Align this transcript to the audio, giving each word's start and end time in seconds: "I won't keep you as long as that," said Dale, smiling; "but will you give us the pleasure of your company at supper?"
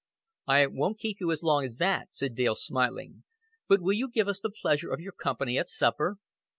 "I 0.47 0.65
won't 0.65 0.97
keep 0.97 1.17
you 1.19 1.29
as 1.31 1.43
long 1.43 1.63
as 1.63 1.77
that," 1.77 2.07
said 2.09 2.33
Dale, 2.33 2.55
smiling; 2.55 3.23
"but 3.67 3.81
will 3.83 3.93
you 3.93 4.09
give 4.09 4.27
us 4.27 4.39
the 4.39 4.49
pleasure 4.49 4.91
of 4.91 4.99
your 4.99 5.13
company 5.13 5.59
at 5.59 5.69
supper?" 5.69 6.17